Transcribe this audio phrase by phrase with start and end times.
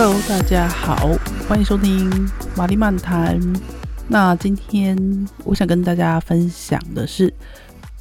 [0.00, 1.10] Hello，大家好，
[1.48, 2.08] 欢迎收听
[2.56, 3.36] 玛丽漫谈。
[4.06, 4.96] 那今天
[5.42, 7.34] 我想跟大家分享的是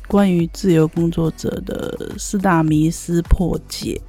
[0.08, 4.00] 关于自由工作者的四大迷思破解。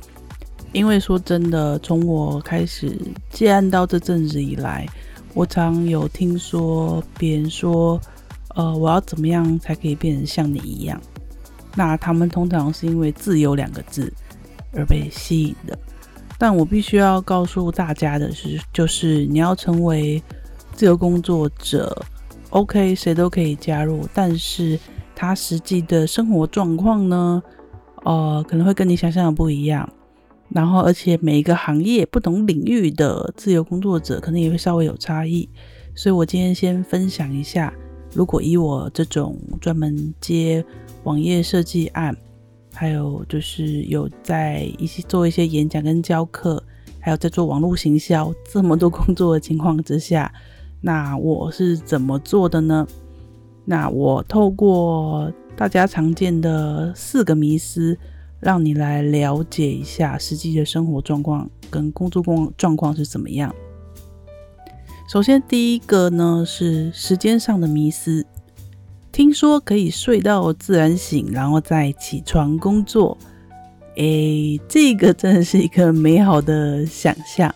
[0.72, 2.95] 因为说真的，从我开始
[3.30, 4.86] 接案到这阵子以来，
[5.32, 7.98] 我常有听说别人说，
[8.55, 11.00] 呃，我要怎么样才可以变成像你一样？
[11.75, 14.12] 那他们通常是因为“自由”两个字
[14.75, 15.79] 而被吸引的。
[16.38, 20.22] 但我必须要告诉大家的是，就是你要成为
[20.72, 22.00] 自由工作者
[22.50, 24.78] ，OK，谁都可以加入，但是
[25.16, 27.42] 他实际的生活状况呢，
[28.04, 29.92] 呃，可能会跟你想象的不一样。
[30.50, 35.48] 然后，而且每一个行业、不同领域的自由工作者可能也会稍微有差异。
[35.94, 37.75] 所以我今天先分享一下，
[38.14, 40.64] 如果以我这种专门接
[41.02, 42.16] 网页设计案。
[42.78, 46.62] 还有就是有在一些做一些演讲跟教课，
[47.01, 50.33] 还有在做网络行销这么多工作的情况之下，
[50.81, 52.87] 那我是怎么做的呢？
[53.65, 57.98] 那我透过大家常见的四个迷思，
[58.39, 63.53] 让你来了解一下实际的生活状况跟工作状状况是怎么样。
[65.13, 68.25] 首先第一个呢是时间上的迷思。
[69.19, 73.19] 听说可以睡到自然醒，然后再起床工作。
[73.97, 77.52] 诶，这个真的是一个美好的想象。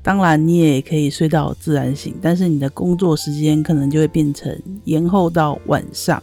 [0.00, 6.22] 当然，你也可以睡到自然醒，但是你的工作时间可能就会变成延后到晚上。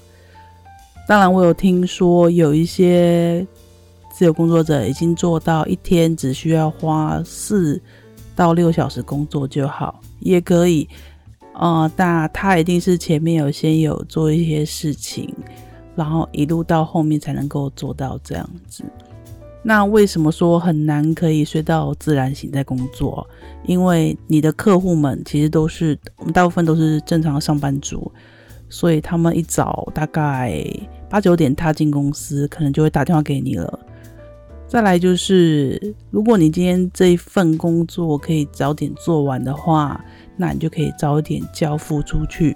[1.06, 3.46] 当然，我有听说有一些
[4.14, 7.82] 自由工作者已经做到一天只需要花四
[8.34, 10.88] 到六小时工作就好，也可以。
[11.60, 15.36] 啊、呃，那他一定是前面有先有做一些事情，
[15.94, 18.86] 然后一路到后面才能够做到这样子。
[19.62, 23.28] 那为什么说很难可以睡到自然醒在工作？
[23.66, 28.10] 因为你的客户们其实都是，我们大部分都是正常的上班族，
[28.70, 30.66] 所以他们一早大概
[31.10, 33.80] 八九点踏进公司，可能就会打电话给你了。
[34.70, 40.02] 再来就是，如果你今天这一份工作可以早点做完的话。
[40.42, 42.56] 那你就可以早点交付出去，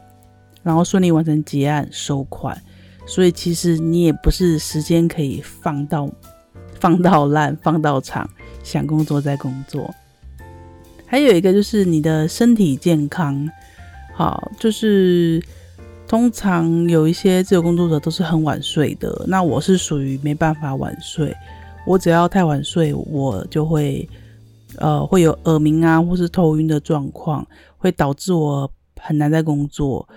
[0.64, 2.58] 然后顺利完成结案收款。
[3.06, 6.10] 所以其实你也不是时间可以放到
[6.80, 8.26] 放到烂放到长，
[8.64, 9.94] 想工作再工作。
[11.06, 13.46] 还有一个就是你的身体健康，
[14.14, 15.44] 好，就是
[16.08, 21.36] 通常有一些自由工作者都是很晚睡的，那我是属于没办法晚睡，
[21.86, 24.08] 我只要太晚睡，我就会。
[24.78, 27.46] 呃，会有耳鸣啊，或是头晕的状况，
[27.78, 28.68] 会导致我
[29.00, 30.10] 很难在工作。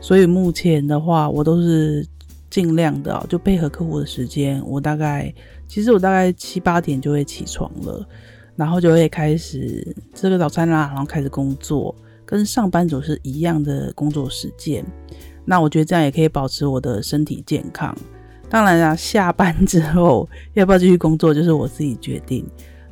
[0.00, 2.02] 所以目前的话，我都是
[2.48, 4.58] 尽量的，就配合客户的时间。
[4.66, 5.30] 我大概，
[5.68, 8.02] 其实我大概七八点就会起床了，
[8.56, 11.94] 然后就会开始吃个早餐啦，然后开始工作，
[12.24, 14.82] 跟上班族是一样的工作时间。
[15.44, 17.94] 那我觉得这样也可以保持我的身体健康。
[18.50, 22.44] 当然啦，下班之后要不要继续工作，就是我自己决定。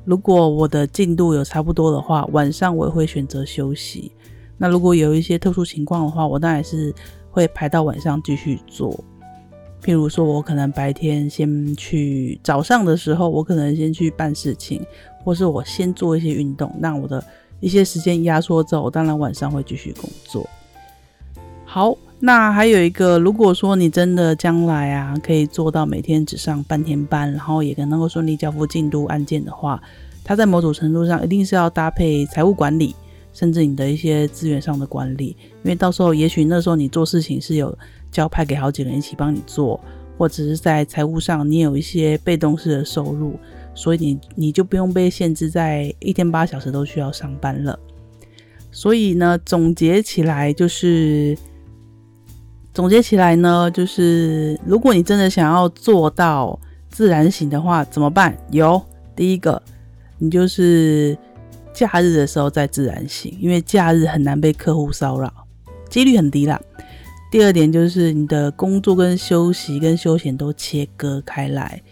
[0.05, 4.13] 如果我的进度有差不多的话，晚上我也会选择休息。
[4.57, 6.95] 那如果有一些特殊情况的话，我当然是
[7.31, 8.99] 会排到晚上继续做。
[9.83, 14.81] 譬如说，我可能白天先去，早上的时候我可能先去办事情，
[15.25, 17.23] 或是我先做一些运动，让我的
[17.61, 20.49] 一些时间压缩之后，我当然晚上会继续工作。
[21.65, 29.81] 好，那还有一个，如果说你真的将来啊，可以做到每天只上半天班，然后也能够顺利交付进度案件的话，
[30.25, 32.93] 它在某种程度上一定是要搭配财务管理，
[33.33, 37.77] 甚至你的一些资源上的管理，因为到时候也许那时候你做事情是有
[38.11, 39.81] 交派给好几个人一起帮你做，
[40.19, 43.39] 或者是在财务上你有一些被动式的收入，
[43.77, 47.79] 所以你你就不用被限制在一天八小时都需要上班了。
[48.73, 51.39] 所以呢，总结起来就是。
[52.79, 56.57] 总结起来呢，就是如果你真的想要做到
[56.89, 58.39] 自然醒的话，怎么办？
[58.53, 58.81] 有
[59.17, 59.61] 第一个，
[60.19, 61.19] 你就是
[61.75, 65.29] 假日的时候再自然醒，因为假日很难被客户骚扰，
[65.91, 66.61] 几率很低啦。
[67.33, 71.83] 第二点就是你的工作跟休息跟休闲都切割开来，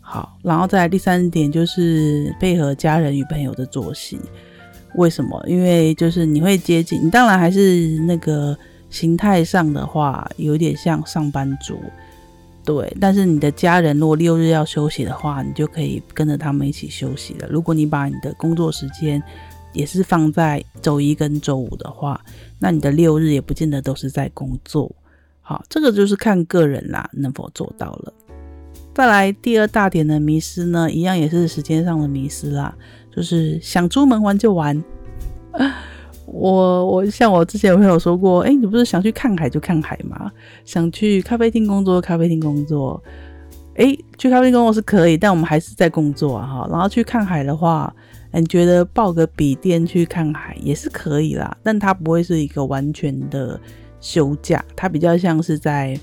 [0.00, 4.18] 好，然后再第三点就是配合家人与朋友的作息。
[4.94, 5.44] 为什么？
[5.46, 8.56] 因为就是你会接近，你当然还是那个。
[8.92, 11.78] 形态上的话，有点像上班族，
[12.62, 12.94] 对。
[13.00, 17.48] 但是你的家人如果六日要休息的话，你就可以跟着他们一起休息了。
[17.48, 19.20] 如果你把你的工作时间
[19.72, 22.20] 也是放在周一跟周五的话，
[22.58, 24.94] 那你的六日也不见得都是在工作。
[25.40, 28.12] 好，这个就是看个人啦，能否做到了。
[28.94, 32.74] 再来第二大点的迷失呢，一样也是时间上的迷失啦，
[33.10, 34.84] 就是想出门玩就玩。
[36.26, 40.30] 我我像我之前有朋友说过，哎、你不是想去看海就看海吗？
[40.64, 43.02] 想去咖啡厅工作，咖啡厅工作。
[43.74, 46.68] 哎、去咖啡厅工作是可以，但我们还是在工作啊哈。
[46.70, 47.92] 然后去看海的话，
[48.32, 53.58] 你觉得抱个笔电去看海也是可以啦，但它不会是一个完全的
[54.00, 55.98] 休假，它比较像是在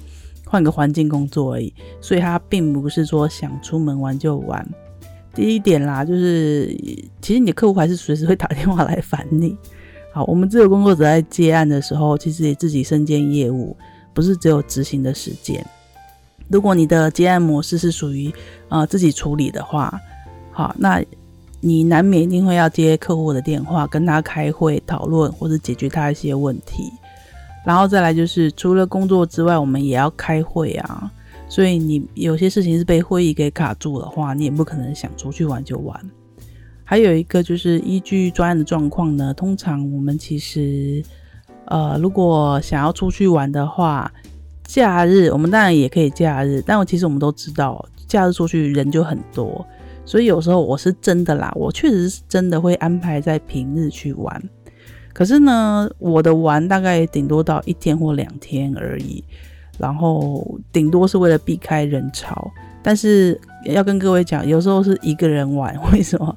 [0.46, 1.74] 换个环境工作而已。
[2.02, 4.68] 所以它并不是说想出门玩就玩。
[5.34, 6.68] 第一点啦，就是
[7.22, 9.56] 其实你的客户还是随时会打电话来烦你。
[10.12, 13.76] 好，我们自由工作者在接案的时候，其实也自己身兼业务，
[14.14, 15.64] 不是只有执行的时间。
[16.50, 18.34] 如果你的接案模式是属于
[18.70, 20.02] 呃自己处理的话，
[20.52, 21.00] 好，那
[21.62, 26.92] 你难免一定会要接客户的电话，跟他开会讨论或者解决他一些问题。
[27.66, 31.12] 然后再来就是除了工作之外，我们也要开会啊。
[31.48, 36.00] 所以你有些事情是被会议给卡住的话，你也不可能想出去玩就玩。
[36.90, 41.04] 还有一个就是依据专案的状况呢，通常我们其实，
[41.66, 44.12] 呃，如果想要出去玩的话，
[44.64, 49.64] 假日我们当然也可以假日，但我其实我们都知道，假日出去人就很多，
[50.04, 54.42] 所以有时候我是真的啦，我确实是真的会安排在平日去玩。
[55.14, 59.24] 可是呢，我的玩大概顶多到一天或两天而已，
[59.78, 62.52] 然后顶多是为了避开人潮。
[62.82, 66.36] 但是要跟各位讲，有时候是一个人玩，为什么？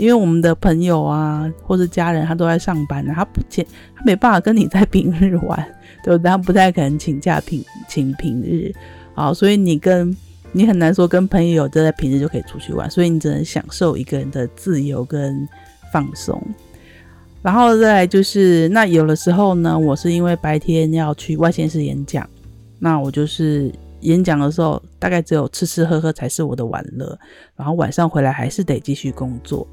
[0.00, 3.64] 因为我们的朋友啊，或者家人，他都在上班，他不请，
[3.94, 5.58] 他没办法跟你在平日玩，
[6.02, 6.30] 对不对？
[6.30, 8.72] 他不太可能请假平请平日，
[9.14, 10.16] 好，所以你跟
[10.52, 15.46] 你很难说跟朋友就在平日就可以出去玩，所以你只能享受一个人的自由跟
[15.92, 16.42] 放松。
[17.42, 22.28] 然后再来就是，那有的时候呢，我是因为白天要去外县市演讲，
[22.78, 23.70] 那我就是。
[24.02, 27.18] 演讲的时候，大概只有吃吃喝喝才是我的玩乐，
[27.54, 29.68] 然后晚上回来还是得继续工作。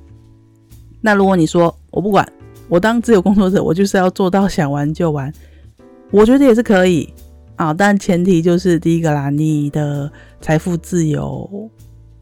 [1.02, 2.28] 那如果你说我不管，
[2.68, 5.32] 我当自由工作者，我就是要做到想玩就玩，
[6.12, 7.14] 我觉得也是可以
[7.56, 7.74] 啊。
[7.74, 10.12] 但前提就是第一个啦，你的
[10.42, 11.70] 财富自由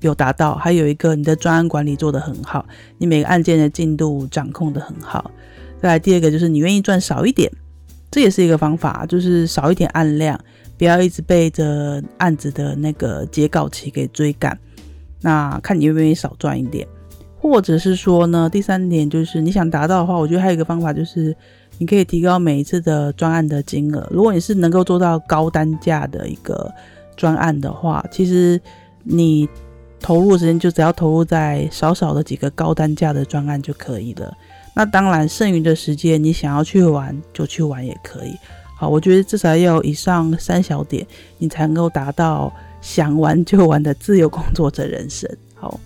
[0.01, 2.65] 有达到，还有一个你的专案管理做得很好，
[2.97, 5.31] 你每个案件的进度掌控得很好。
[5.81, 7.51] 再来第二个就是你愿意赚少一点，
[8.11, 10.39] 这也是一个方法，就是少一点案量。
[10.77, 14.59] 不要一直背着案子的那个截稿期给追赶，
[15.21, 16.85] 那看你愿不愿意少赚一点，
[17.47, 21.35] 或者是说呢，第三点就是你想达到的话，我觉得还有一个方法就是
[21.77, 24.07] 你可以提高每一次的专案的金额。
[24.11, 26.73] 如果你是能够做到高单价的一个
[27.15, 28.59] 专案的话，其实
[29.03, 29.47] 你
[29.99, 34.35] 投入的时间就只要投入在少少的几个高单价的专案就可以了。
[34.73, 38.35] 那当然，剩余的时间你想要去玩就去玩也可以。
[38.75, 41.05] 好，我觉得至少要以上三小点，
[41.37, 42.51] 你才能够达到
[42.81, 45.29] 想玩就玩的自由工作者人生。
[45.53, 45.79] 好，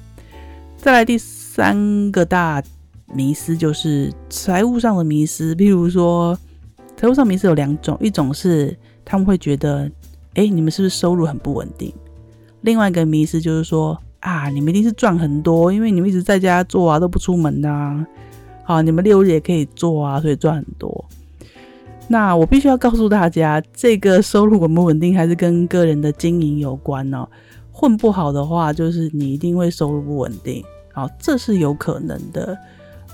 [0.78, 2.64] 再来第四三个大
[3.14, 5.54] 迷思就是财务上的迷思。
[5.56, 6.38] 譬如说，
[6.96, 8.74] 财务上迷思有两种，一种是
[9.04, 9.92] 他们会觉得，
[10.36, 11.94] 哎、你们是不是收入很不稳定？
[12.62, 18.08] 另外一个迷思就是说，啊，你们一定是赚很多，因为你们一直在家做啊，都不出门的啊。
[18.64, 21.04] 好，你们六日也可以做啊，所以赚很多。
[22.08, 27.28] 那我必须要告诉大家，这个收入稳不稳定还是跟个人的经营有关哦。
[27.74, 30.64] 混不好的话，就是你一定会收入不稳定，
[31.04, 32.58] 哦，这是有可能的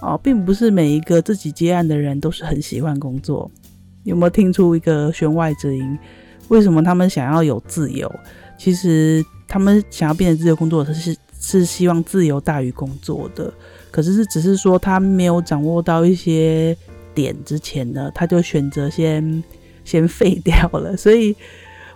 [0.01, 3.49] 哦，并不是每一个自己接案的人都是很喜欢工作。
[4.03, 5.97] 有没有听出一个弦外之音？
[6.47, 8.11] 为什么他们想要有自由？
[8.57, 13.53] 其实他们想要变成自由工作者是是希望自由大于工作的，
[13.91, 16.77] 可是是只是说他没有掌握到一些。
[17.15, 19.41] 点之前呢，他就选择先
[19.85, 21.33] 先废掉了，所以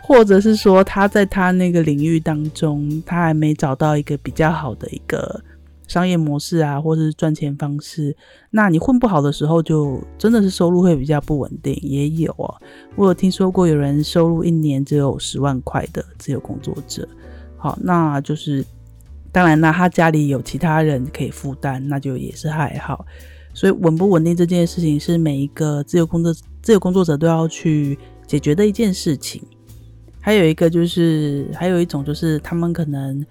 [0.02, 5.44] 或者是说他在他那个领域当中，他还没找到一个比较好的一个
[5.90, 8.16] 商业模式啊，或是赚钱方式。
[8.52, 11.78] 那你混不好的时候，就真的是收入会比较不稳定。
[11.82, 12.56] 也有啊，
[12.96, 17.06] 我有听说过有人收入一年只有十万块的自由工作者。
[17.58, 18.64] 好，那就是
[19.32, 23.06] 当然，那他家里有其他人可以负担，那就也是还好。
[23.54, 29.42] 所以稳不稳定这件事情是每一个自由工作自由工作者都要去解决的一件事情。
[30.22, 33.26] 还有一个就是，还有一种就是他们可能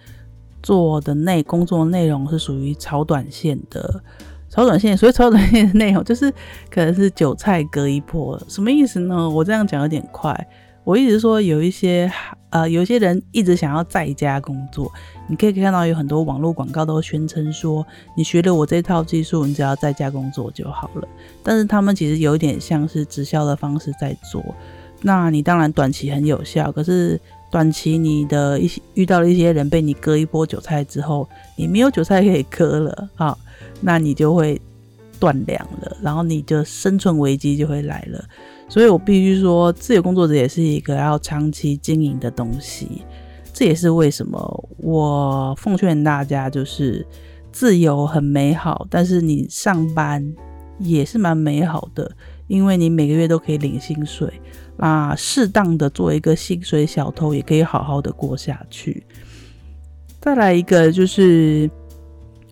[0.62, 4.02] 做的内工作内容是属于炒短线的，
[4.48, 4.96] 炒短线。
[4.96, 6.30] 所以 炒短线的内容就是
[6.70, 9.28] 可能是韭菜割一波，什么意思呢？
[9.28, 10.48] 我这样讲有点快。
[10.84, 12.10] 我一直说有一些
[12.48, 14.90] 呃，有些人一直想要在家工作，
[15.26, 17.86] 你可以看到有很多网络广告都宣称说，
[18.16, 21.06] 你学了我这套技术，你只要在家工作就好了。
[21.42, 24.42] 但是他们其实有一点像是直销的方式在做。
[25.02, 33.36] 那你当然短期很有效，可是短期你的一些遇到了一些人被你割一波韭菜之后，你没有韭菜可以割了啊，
[33.80, 34.60] 那你就会
[35.18, 38.24] 断粮了，然后你的生存危机就会来了。
[38.68, 43.02] 所以我必须说，自由工作者也是一个要长期经营的东西。
[43.52, 47.04] 这也是为什么我奉劝大家，就是
[47.50, 50.34] 自由很美好，但是你上班
[50.78, 52.12] 也是蛮美好的，
[52.46, 54.30] 因为你每个月都可以领薪水。
[54.80, 59.04] 那适当的做一个薪水小偷，也可以好好的过下去。
[60.20, 61.68] 再来一个就是，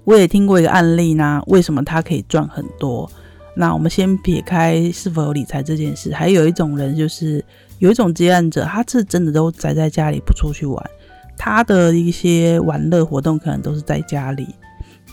[0.04, 3.11] 我也听过一个案例呢，为什么他可以赚很多？
[3.54, 7.42] 那我们先撇开是否有理财这件事，还有一种人就是
[7.78, 10.90] 有一种接案者，他是真的都宅在家里不出去玩，
[11.38, 14.47] 他的一些玩乐活动可能都是在家里，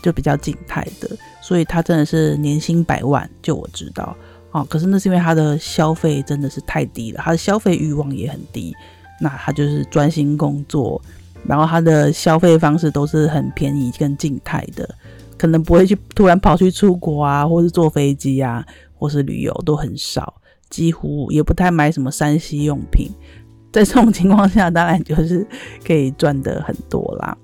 [0.02, 1.08] 就比较静态的，
[1.40, 4.16] 所以他真的是年薪百万，就我知道。
[4.54, 8.72] 哦，可是那是因为他的消费真的是太低了，他的消费欲望也很低。
[9.20, 11.02] 那他就是专心工作，
[11.44, 14.88] 然后他的消费方式都是很便宜跟静态的，
[15.36, 20.34] 可能不会去突然跑去出国啊，或是坐飞机啊，或是旅游都很少，
[20.70, 23.10] 几乎也不太买什么 3C 用品。
[23.72, 25.44] 在这种情况下，当然就是
[25.84, 27.36] 可以赚得很多啦。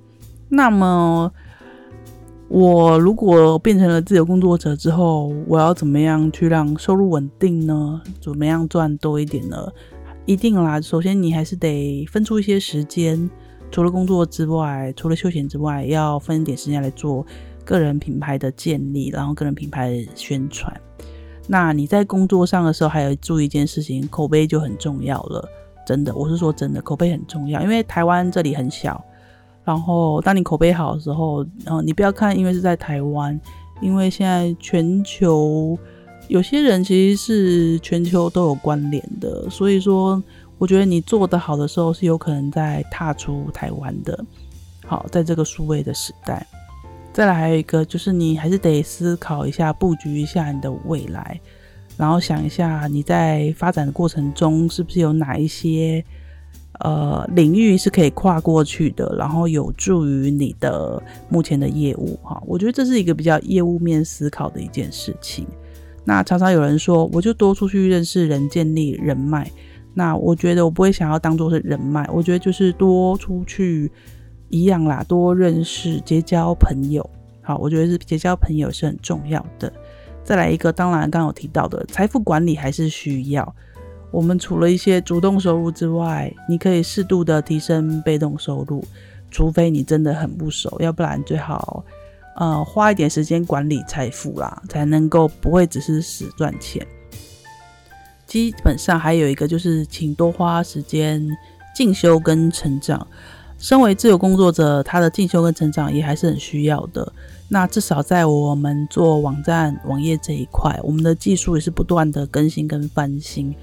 [0.48, 1.32] 那么。
[2.50, 8.02] 我如果变成了自由工作者之后，我要怎么样去让收入稳定呢？
[8.20, 9.56] 怎么样赚多一点呢？
[10.26, 13.30] 一定啦，首先你还是得分出一些时间，
[13.70, 17.24] 除了工作之外，除了休闲之外，要分一点时间来做
[17.64, 20.76] 个人品牌的建立，然后个人品牌的宣传。
[21.46, 25.48] 那你在工作上的时候，还要注意一件事情，口碑就很重要了。
[25.86, 29.00] 真的，我是说真的，口碑很重要，因为台湾这里很小。
[29.70, 33.40] 然后，当你口碑好的时候，然后你不要看，因为是在台湾，
[33.80, 35.78] 因为现在全球
[36.26, 40.20] 有些人其实是全球都有关联的，所以说，
[40.58, 44.24] 我觉得你做得好的时候，是有可能在踏出台湾的。
[44.84, 46.44] 好，在这个数位的时代，
[47.12, 51.40] 再来还有一个就是，你还是得思考一下，布局一下你的未来，
[51.96, 56.04] 然后想一下你在发展的过程中，是不是有哪一些。
[56.80, 62.42] 呃，领域是可以跨过去的，然后有助于你的目前的业务哈。
[62.46, 65.46] 我觉得这是一个比较业务面思考的一件事情。
[66.04, 69.50] 那常常有人说，我就多出去认识人，建立人脉。
[69.92, 73.90] 那我觉得我不会想要当做是人脉，我觉得就是多出去
[74.48, 77.08] 一样啦，多认识、结交朋友。
[77.42, 79.70] 好，我觉得是结交朋友是很重要的。
[80.24, 83.54] 再来一个，当然刚刚有提到的财富管理还是需要。
[84.10, 88.84] 我们除了一些主动收入之外，你可以适度的提升被动收入，
[89.30, 91.84] 除非你真的很不熟，要不然最好
[92.36, 96.86] 呃花一点时间管理财富啦，才能够不会只是死赚钱。
[98.26, 101.24] 基本上还有一个就是，请多花时间
[101.74, 103.06] 进修跟成长。
[103.58, 107.12] 身为自由工作者，他的进修跟成长也还是很需要的。
[107.48, 113.54] 那至少在我们做网站网页这一块，我们的技术也是不断的更新跟翻新。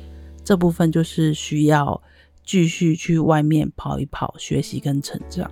[0.48, 2.02] 这部分就是需要
[2.46, 5.52] 继续去外面跑一跑，学习跟成长。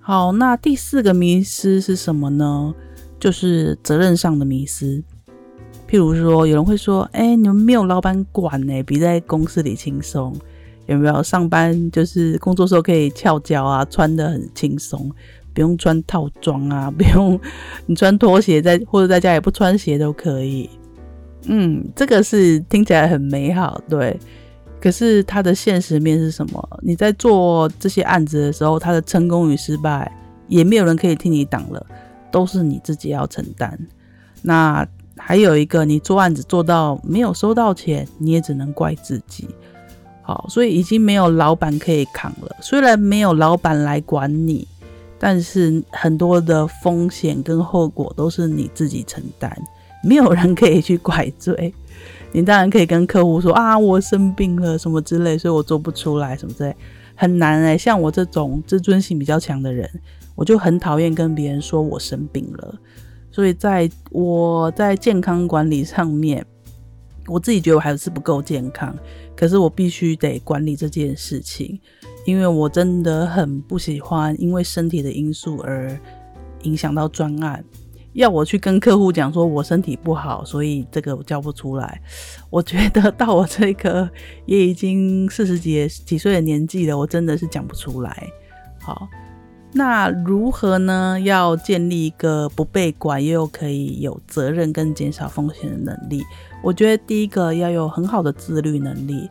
[0.00, 2.74] 好，那第四个迷思是什么呢？
[3.20, 5.04] 就是责任上的迷思。
[5.86, 10.34] 譬如说，有人会说：“哎，你们没有老板管呢，比在公司里轻松。
[10.86, 15.12] 有没有上班就是工作时候可以翘脚啊，穿得很轻松，
[15.52, 17.38] 不用穿套装啊，不用
[17.84, 20.70] 你穿拖鞋在或者在家也不穿鞋都可以。”
[21.46, 24.18] 嗯，这个是听起来很美好，对。
[24.80, 26.78] 可是它的现实面是什么？
[26.82, 30.10] 你在做这些案子的时候，它的成功与失败
[30.46, 31.84] 也没有人可以替你挡了，
[32.30, 33.76] 都是你自己要承担。
[34.40, 39.48] 那还有一个，你做案子做到没有收到钱，你也只能怪自己。
[40.22, 42.54] 好，所以已经没有老板可以扛了。
[42.60, 44.68] 虽然没有老板来管你，
[45.18, 49.50] 但是很多的风险跟后果都是你自己承担。
[50.02, 51.74] 没有人可以去怪罪，
[52.32, 56.74] 你当然可以跟客户说啊，我生病了什么之类，所以我做不出来什么之类，
[57.14, 59.88] 很难哎、像我这种自尊心比较强的人，
[60.34, 62.74] 我就很讨厌跟别人说我生病了。
[63.30, 66.44] 所以在我在健康管理上面，
[67.26, 68.96] 我自己觉得我还是不够健康，
[69.36, 71.78] 可是我必须得管理这件事情，
[72.24, 75.96] 因为我真的很不喜欢因为身体的因素而
[76.62, 77.64] 影响到专案。
[78.14, 82.00] 要我去跟客户讲说我身体不好，所以这个我交不出来。
[82.50, 84.08] 我觉得到我这个
[84.46, 88.26] 也已经四十几几岁的年纪了，我真的是讲不出来。
[88.80, 89.06] 好，
[89.72, 91.20] 那如何呢？
[91.20, 96.24] 要建立一个不被管又可以有责任跟减少风险的能力。
[96.62, 99.30] 我觉得第一个要有很好的自律能力。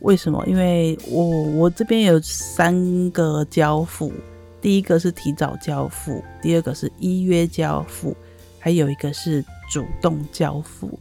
[0.00, 0.44] 为什么？
[0.46, 4.12] 因为我我这边有三个交付，
[4.60, 8.16] 第一个是提早交付，第二个是依约交付，
[8.58, 10.98] 还有一个是主动交付。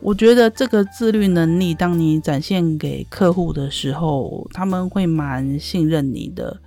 [0.00, 6.60] 我觉得这个自律能力，当你展现给客户的时候，他们会蛮信任你的，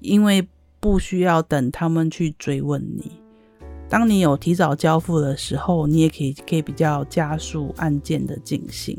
[0.00, 0.46] 因为
[0.80, 3.12] 不需要等他们去追问你。
[3.90, 8.96] 当你有提早交付的时候，你也可以可以比较加速案件的进行。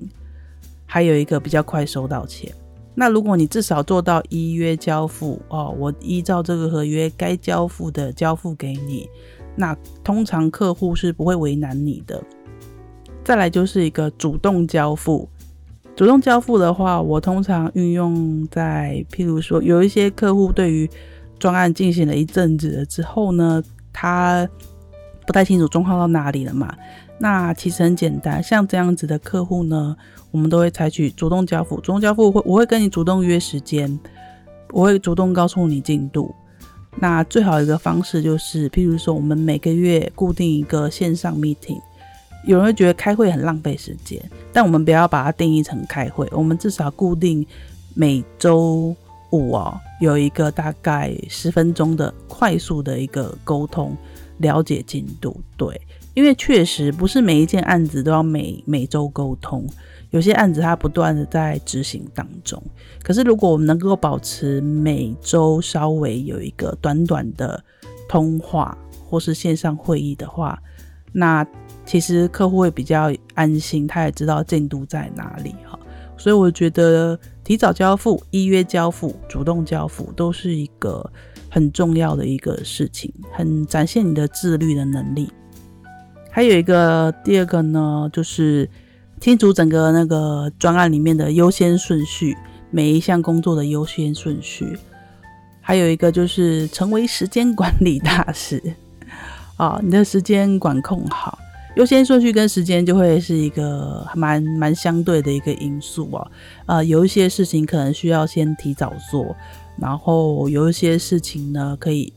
[0.86, 2.52] 还有一个比较快收到钱。
[2.96, 9.08] 那如果你至少做到依约交付哦，我依照这个合约该交付的交付给你，
[9.56, 12.22] 那通常客户是不会为难你的。
[13.24, 15.30] 再来就是一个主动交付。
[15.96, 20.90] 主动交付的话，我通常运用在譬如说，有一些客户对于
[21.38, 23.62] 专案进行了一阵子之后呢，
[23.94, 24.48] 他
[25.28, 26.74] 不太清楚状况到哪里了嘛。
[27.20, 29.96] 那其实很简单，像这样子的客户呢，
[30.32, 31.76] 我们都会采取主动交付。
[31.82, 34.00] 主动交付会，我会跟你主动约时间，
[34.72, 36.34] 我会主动告诉你进度。
[36.96, 41.80] 那最好一个方式就是，譬如说，我们每个月固定一个线上 meeting。
[42.46, 44.18] 有人会觉得开会很浪费时间，
[44.54, 47.46] 但我们不要把它定义成开会，我们至少固定
[47.96, 48.96] 每周
[49.32, 53.96] 五哦，有一个大概十分钟的快速的一个沟通，
[54.38, 55.38] 了解进度。
[55.58, 55.80] 对。
[56.20, 59.66] 因为确实不是每一件案子都要每每周沟通，
[60.10, 62.62] 有些案子它不断的在执行当中。
[63.02, 67.64] 可是如果我们能够保持每周稍微有一个短短的
[68.10, 70.62] 通话或是线上会议的话，
[71.14, 71.48] 那
[71.86, 75.80] 其实客户会比较安心，他也知道进度在哪里哈。
[76.18, 81.10] 所以我觉得提早交付、依约交付、主动交付都是一个
[81.50, 85.32] 很重要的一个事情，很展现你的自律的能力。
[86.32, 88.70] 还有一个第二个呢，就是
[89.20, 92.38] 清楚整个那个专案里面的优先顺序，
[92.72, 94.78] 每一项工作的优先顺序。
[95.60, 98.62] 还有一个就是成为时间管理大师
[99.58, 101.38] 啊，你的时间管控好，
[101.76, 106.32] 优先顺序跟时间就会是一个蛮蛮相对的一个因素啊。
[106.68, 109.36] 呃，有一些事情可能需要先提早做，
[109.78, 112.14] 然后有一些事情呢可以。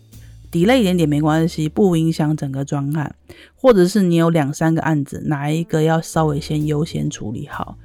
[0.52, 3.16] Delay 一点点没关系，不影响整个专案，
[3.56, 7.78] 或者是你有两三个案子，哪一个要稍微先优先处理好，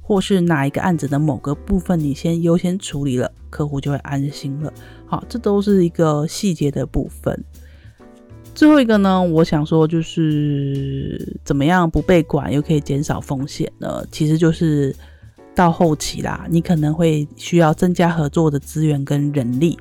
[0.00, 4.72] 或是哪一个案子的某个部分你先优先处理了，客户就会安心了。
[5.04, 7.44] 好，这都是一个细节的部分。
[8.54, 14.04] 最后一个呢，我想说就是怎么样不被管又可以减少风险呢？
[14.12, 14.94] 其实就是
[15.54, 19.78] 到后期啦，你可能会需要增加合作的资源跟人力。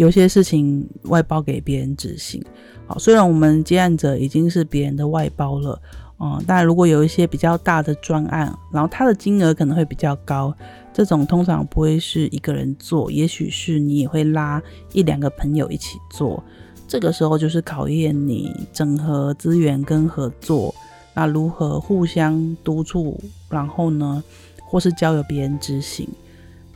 [0.00, 2.42] 有些事情外包给别人执行，
[2.86, 5.78] 好，虽然我们接案者已经是别人的外包了，
[6.18, 10.56] 嗯，但如果有一些比较大的专案，然后它的金额可能会比较高，
[10.90, 14.62] 这种通常不会是一个人做，也许是你也会拉
[14.94, 16.42] 一两个朋友一起做，
[16.88, 20.74] 这个时候就是考验你整合资源跟合作，
[21.12, 24.24] 那如何互相督促，然后呢，
[24.64, 26.08] 或是交由别人执行。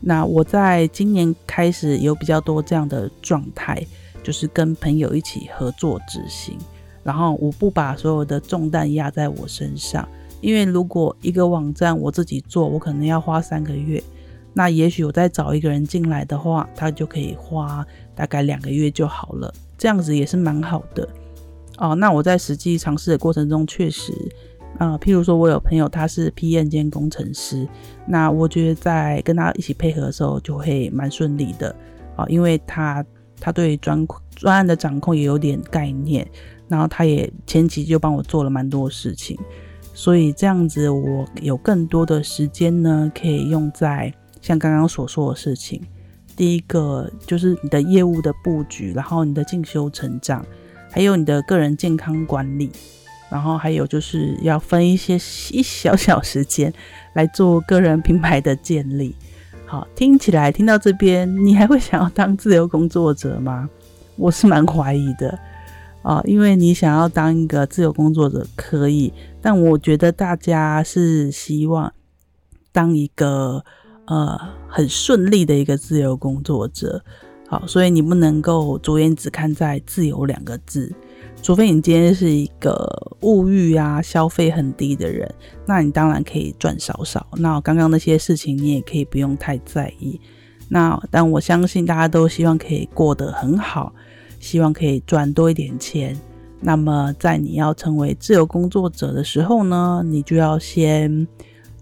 [0.07, 3.83] 那我在今年开始有比较多这样的状态，
[4.23, 6.59] 就是跟朋友一起合作执行，
[7.03, 10.07] 然后我不把所有的重担压在我身上，
[10.43, 14.03] 因为如果一个网站我自己做，我可能要花三个月，
[14.53, 21.09] 那也许我再找一个人进来的话，他就可以花大概两个月就好了，这样子也是蛮好的
[21.79, 21.95] 哦。
[21.95, 24.13] 那我在实际尝试的过程中，确实。
[24.79, 27.67] 啊、譬如说，我有朋友他是 P N 兼工程师，
[28.07, 31.75] 那我觉得在跟他一起配合的时候就会蛮顺利的
[32.17, 33.05] 啊，因为他
[33.39, 36.27] 他对专专案的掌控也有点概念，
[36.67, 39.39] 然后他也前期就帮我做了蛮多事情，
[39.95, 45.81] 所以这样子我有更多的时间呢，可以用在像刚刚所说的事情。
[46.37, 50.45] 第一个就是你的业务的布局，然后你的进修成长，
[50.91, 52.73] 还有你的个人健康管理。
[53.35, 55.17] 然后还有就是要分一些
[55.51, 56.73] 一小小时间
[57.15, 59.13] 来做个人品牌的建立。
[59.67, 63.69] 好，听起来听到这边，你还会想要当自由工作者吗？
[64.15, 65.37] 我是蛮怀疑的
[66.03, 71.93] 啊，因为你想要当一个自由工作者可以，但我觉得大家是希望
[72.71, 73.65] 当一个
[74.05, 77.03] 呃很顺利的一个自由工作者。
[77.49, 80.95] 好，所以你不能够着眼只看在自由两个字。
[81.45, 82.89] 除非你今天是一个
[83.21, 85.31] 物欲啊消费很低的人，
[85.67, 87.27] 那你当然可以赚少少。
[87.37, 90.19] 那刚刚那些事情你也可以不用太在意。
[90.71, 93.93] 那但我相信大家都希望可以过得很好，
[94.41, 96.19] 希望可以赚多一点钱。
[96.61, 101.29] 那么在你要成为自由工作者的时候呢，你就要先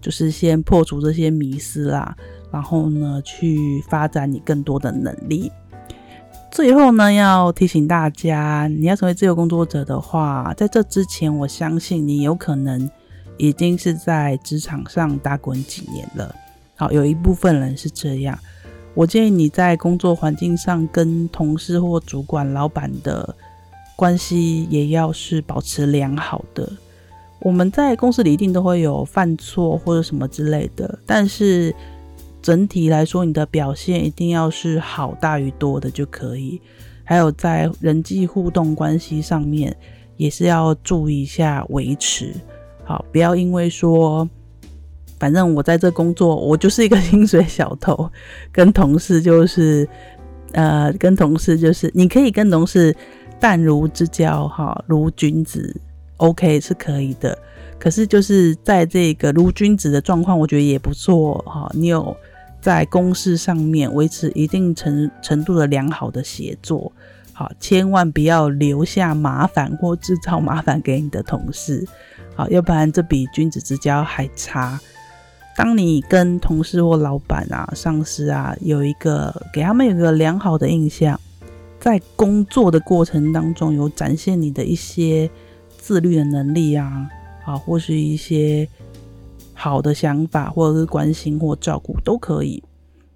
[0.01, 2.13] 就是先破除这些迷思啦。
[2.51, 5.49] 然后呢，去发展你更多的能力。
[6.53, 12.87] 最后呢，要提醒大家，你要成为自由工作者的话，在这之前，我相信你有可能
[13.37, 16.35] 已经是在职场上打滚几年了。
[16.75, 18.37] 好，有一部分人是这样。
[18.93, 23.35] 我建议你在工作环境上跟同事或主管、老板的
[23.95, 26.71] 关系也要是保持良好的。
[27.39, 31.73] 我们在公司里一定都会有犯错或者什么之类的，但是
[32.43, 36.61] 整体来说，你的表现一定要是好大于多的就可以。
[37.03, 39.75] 还有在人际互动关系上面，
[40.17, 42.31] 也是要注意一下维持。
[42.83, 44.29] 好，不要因为说。
[45.19, 48.11] 反正我在这工作，我就是一个薪水小偷，
[48.51, 49.87] 跟同事就是，
[50.51, 52.93] 呃，跟同事就是，你可以跟同事
[53.39, 55.73] 淡如之交，哈，如君子
[56.17, 57.37] ，OK 是可以的。
[57.79, 61.71] 可是就是在这个如君子的状况，我觉得也不错，哈。
[61.73, 62.13] 你有
[62.63, 66.89] 在公事上面维持一定程程度的良好的协作，
[67.33, 71.85] 好，千万不要留下麻烦或制造麻烦给你的同事，
[72.37, 74.79] 好，要不然这比君子之交还差。
[75.57, 81.19] 当你跟同事或老板啊、上司啊有一个给他们有一个良好的印象，
[81.81, 85.29] 在工作的过程当中有展现你的一些
[85.77, 87.09] 自律的能力啊，
[87.43, 88.65] 啊，或是一些
[89.53, 92.63] 好的想法，或者是关心或照顾都可以，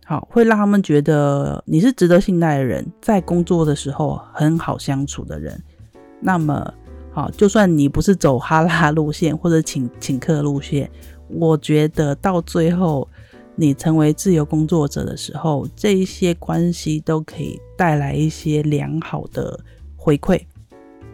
[0.05, 5.61] 好，会让他们觉得你是值得信赖的人，在工作的时候很好相处的人。
[6.19, 6.73] 那么，
[7.11, 10.89] 好，就算你不是走哈拉路线或者请请客路线。
[11.27, 13.07] 我觉得到最后，
[13.55, 19.59] 你成为自由工作者的时候，这一些关系都可以带来一些良好的
[19.95, 20.41] 回馈。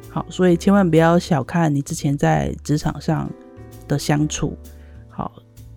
[0.10, 3.28] 好，所以千万不要小看你之前在职场上
[3.88, 4.56] 的相处。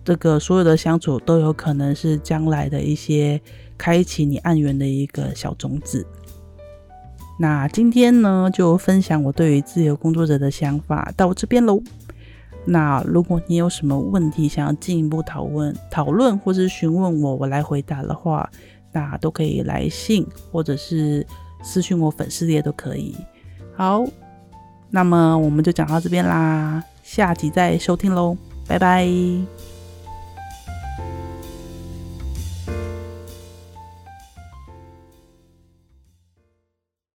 [0.07, 3.41] 这个所有的相处都有可能是将来的一些
[3.77, 6.07] 开启你案源的一个小种子。
[7.37, 11.81] 那今天呢，就分享我对于自由工作者的想法到这边喽。
[12.63, 18.49] 那如果你有什么问题想要进一步讨论、讨论或是询问我，我来回答的话，
[18.93, 21.27] 那都可以来信或者是
[21.61, 23.13] 私信我粉丝页都可以。
[23.75, 24.05] 好，
[24.89, 29.05] 那么我们就讲到这边啦，下集再收听喽，拜拜。